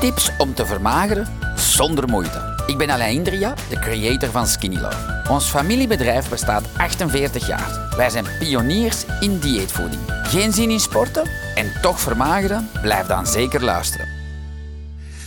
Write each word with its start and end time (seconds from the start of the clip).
Tips 0.00 0.30
om 0.38 0.54
te 0.54 0.66
vermageren 0.66 1.26
zonder 1.56 2.08
moeite. 2.08 2.62
Ik 2.66 2.78
ben 2.78 2.90
Alain 2.90 3.14
Indria, 3.14 3.54
de 3.68 3.78
creator 3.78 4.30
van 4.30 4.46
Skinny 4.46 4.80
Love. 4.80 5.22
Ons 5.28 5.44
familiebedrijf 5.44 6.28
bestaat 6.28 6.64
48 6.76 7.46
jaar. 7.46 7.94
Wij 7.96 8.10
zijn 8.10 8.26
pioniers 8.38 9.04
in 9.20 9.38
dieetvoeding. 9.38 10.00
Geen 10.22 10.52
zin 10.52 10.70
in 10.70 10.80
sporten 10.80 11.30
en 11.54 11.72
toch 11.82 12.00
vermageren? 12.00 12.70
Blijf 12.82 13.06
dan 13.06 13.26
zeker 13.26 13.64
luisteren. 13.64 14.08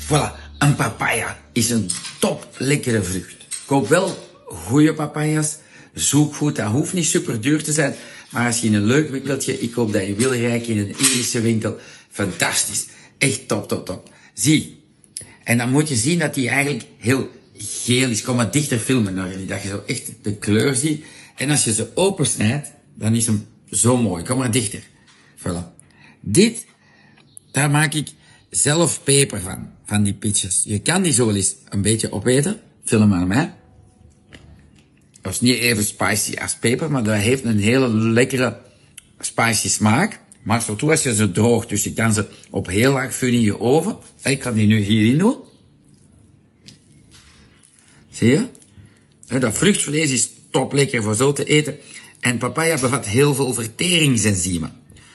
Voilà, 0.05 0.57
een 0.57 0.75
papaya 0.75 1.37
is 1.51 1.69
een 1.69 1.89
top 2.19 2.47
lekkere 2.57 3.03
vrucht. 3.03 3.35
Koop 3.65 3.87
wel 3.87 4.17
goede 4.45 4.93
papayas. 4.93 5.57
Zoek 5.93 6.35
goed, 6.35 6.55
dat 6.55 6.71
hoeft 6.71 6.93
niet 6.93 7.05
super 7.05 7.41
duur 7.41 7.63
te 7.63 7.71
zijn. 7.71 7.95
Maar 8.29 8.45
als 8.45 8.61
je 8.61 8.67
een 8.67 8.85
leuk 8.85 9.09
winkeltje, 9.09 9.59
ik 9.59 9.73
hoop 9.73 9.93
dat 9.93 10.05
je 10.05 10.15
wil 10.15 10.33
rijken 10.33 10.73
in 10.73 10.77
een 10.77 10.97
Indische 10.97 11.41
winkel, 11.41 11.77
fantastisch. 12.11 12.85
Echt 13.17 13.47
top, 13.47 13.67
top, 13.67 13.85
top. 13.85 14.09
Zie. 14.33 14.83
En 15.43 15.57
dan 15.57 15.71
moet 15.71 15.89
je 15.89 15.95
zien 15.95 16.19
dat 16.19 16.33
die 16.33 16.49
eigenlijk 16.49 16.85
heel 16.97 17.29
geel 17.57 18.09
is. 18.09 18.21
Kom 18.21 18.35
maar 18.35 18.51
dichter 18.51 18.79
filmen 18.79 19.13
naar 19.13 19.29
jullie, 19.29 19.45
dat 19.45 19.61
je 19.61 19.67
zo 19.67 19.83
echt 19.87 20.11
de 20.21 20.35
kleur 20.35 20.75
ziet. 20.75 21.05
En 21.35 21.49
als 21.49 21.63
je 21.63 21.73
ze 21.73 21.91
opensnijdt, 21.95 22.71
dan 22.95 23.15
is 23.15 23.25
hem 23.25 23.47
zo 23.71 23.97
mooi. 23.97 24.23
Kom 24.23 24.37
maar 24.37 24.51
dichter. 24.51 24.83
Voilà. 25.37 25.73
Dit, 26.19 26.65
daar 27.51 27.71
maak 27.71 27.93
ik 27.93 28.07
zelf 28.49 29.03
peper 29.03 29.41
van, 29.41 29.69
van 29.85 30.03
die 30.03 30.13
pitjes. 30.13 30.61
Je 30.65 30.79
kan 30.79 31.01
die 31.01 31.13
zo 31.13 31.25
wel 31.25 31.35
eens 31.35 31.55
een 31.69 31.81
beetje 31.81 32.11
opeten. 32.11 32.59
Film 32.83 33.09
maar 33.09 33.27
mij. 33.27 33.53
Dat 35.21 35.33
is 35.33 35.41
niet 35.41 35.57
even 35.57 35.83
spicy 35.83 36.37
als 36.37 36.55
peper, 36.55 36.91
maar 36.91 37.03
dat 37.03 37.15
heeft 37.15 37.43
een 37.43 37.59
hele 37.59 37.87
lekkere 37.89 38.57
spicy 39.19 39.69
smaak. 39.69 40.19
Maar 40.43 40.61
surtout 40.61 40.91
als 40.91 41.03
je 41.03 41.15
ze 41.15 41.31
droogt, 41.31 41.69
dus 41.69 41.83
je 41.83 41.93
kan 41.93 42.13
ze 42.13 42.27
op 42.49 42.67
heel 42.67 42.91
laag 42.91 43.13
vuur 43.13 43.33
in 43.33 43.41
je 43.41 43.59
oven. 43.59 43.97
Ik 44.23 44.39
kan 44.39 44.53
die 44.53 44.67
nu 44.67 44.79
hierin 44.79 45.17
doen. 45.17 45.37
Zie 48.09 48.29
je? 48.29 48.47
Dat 49.39 49.57
vruchtvlees 49.57 50.11
is 50.11 50.29
top 50.51 50.73
lekker 50.73 51.03
voor 51.03 51.15
zo 51.15 51.33
te 51.33 51.45
eten. 51.45 51.77
En 52.19 52.37
papaya 52.37 52.79
bevat 52.79 53.05
heel 53.05 53.35
veel 53.35 53.53
verteringsenzymen. 53.53 54.71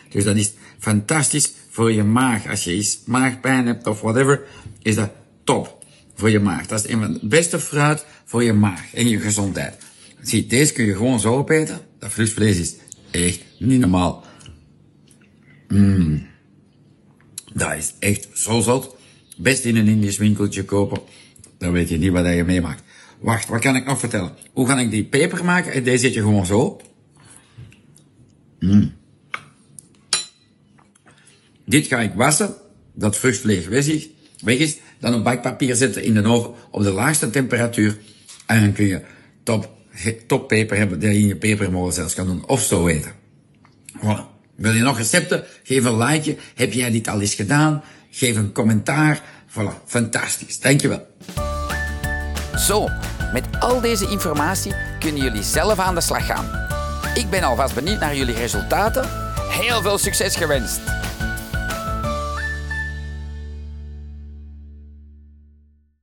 Dus 0.09 0.25
dat 0.25 0.37
is 0.37 0.53
fantastisch 0.79 1.53
voor 1.69 1.93
je 1.93 2.03
maag. 2.03 2.49
Als 2.49 2.65
je 2.65 2.77
iets 2.77 2.99
maagpijn 3.05 3.67
hebt 3.67 3.87
of 3.87 4.01
whatever, 4.01 4.43
is 4.83 4.95
dat 4.95 5.11
top 5.45 5.85
voor 6.15 6.31
je 6.31 6.41
maag. 6.41 6.67
Dat 6.67 6.85
is 6.85 6.91
een 6.91 7.01
van 7.01 7.13
de 7.13 7.27
beste 7.27 7.61
fruit 7.61 8.05
voor 8.25 8.45
je 8.45 8.53
maag 8.53 8.95
en 8.95 9.09
je 9.09 9.21
gezondheid. 9.21 9.75
Zie, 10.23 10.47
deze 10.47 10.73
kun 10.73 10.85
je 10.85 10.97
gewoon 10.97 11.21
zo 11.21 11.37
opeten. 11.37 11.81
Dat 11.99 12.13
vruchtvlees 12.13 12.59
is 12.59 12.75
echt 13.11 13.41
niet 13.59 13.81
normaal. 13.81 14.25
Mmm. 15.69 16.27
Dat 17.53 17.77
is 17.77 17.95
echt 17.99 18.29
zo 18.33 18.61
zot. 18.61 18.97
Best 19.37 19.65
in 19.65 19.77
een 19.77 19.89
Indisch 19.89 20.17
winkeltje 20.17 20.65
kopen. 20.65 21.01
Dan 21.59 21.73
weet 21.73 21.89
je 21.89 21.99
niet 21.99 22.13
wat 22.13 22.27
je 22.27 22.45
meemaakt. 22.45 22.83
Wacht, 23.21 23.49
wat 23.49 23.61
kan 23.61 23.77
ik 23.77 23.85
nog 23.85 23.99
vertellen? 23.99 24.33
Hoe 24.53 24.67
ga 24.67 24.79
ik 24.79 24.91
die 24.91 25.05
peper 25.05 25.45
maken? 25.45 25.85
Deze 25.85 25.99
zet 25.99 26.15
je 26.15 26.21
gewoon 26.21 26.47
zo. 26.47 26.81
Mm. 28.59 28.93
Dit 31.65 31.87
ga 31.87 32.01
ik 32.01 32.13
wassen. 32.15 32.55
Dat 32.95 33.17
vruchtvlees 33.17 33.67
weg 33.67 33.87
is, 33.87 34.09
weg 34.41 34.59
is. 34.59 34.79
Dan 34.99 35.15
op 35.15 35.25
bakpapier 35.25 35.75
zetten 35.75 36.03
in 36.03 36.15
de 36.15 36.23
oven 36.23 36.55
op 36.71 36.83
de 36.83 36.91
laagste 36.91 37.31
temperatuur. 37.31 37.99
En 38.47 38.61
dan 38.61 38.73
kun 38.73 38.87
je 38.87 39.03
top, 39.43 39.71
top 40.27 40.49
peper 40.49 40.77
hebben 40.77 41.01
die 41.01 41.09
je 41.09 41.19
in 41.19 41.27
je 41.27 41.37
pepermolen 41.37 41.93
zelfs 41.93 42.15
kan 42.15 42.27
doen. 42.27 42.47
Of 42.47 42.63
zo 42.63 42.87
eten. 42.87 43.13
Voilà. 43.97 44.28
Wil 44.59 44.73
je 44.73 44.83
nog 44.83 44.97
recepten? 44.97 45.45
Geef 45.63 45.85
een 45.85 45.99
likeje. 45.99 46.37
Heb 46.55 46.73
jij 46.73 46.91
dit 46.91 47.09
al 47.09 47.21
eens 47.21 47.35
gedaan? 47.35 47.83
Geef 48.11 48.37
een 48.37 48.53
commentaar. 48.53 49.21
Voilà, 49.51 49.85
fantastisch. 49.87 50.61
Dankjewel. 50.61 51.07
Zo, 52.57 52.89
met 53.33 53.45
al 53.59 53.81
deze 53.81 54.09
informatie 54.11 54.75
kunnen 54.99 55.23
jullie 55.23 55.43
zelf 55.43 55.79
aan 55.79 55.95
de 55.95 56.01
slag 56.01 56.27
gaan. 56.27 56.67
Ik 57.15 57.31
ben 57.31 57.43
alvast 57.43 57.75
benieuwd 57.75 58.01
naar 58.01 58.17
jullie 58.17 58.35
resultaten. 58.35 59.09
Heel 59.51 59.83
veel 59.83 59.99
succes 59.99 60.37
gewenst! 60.37 60.98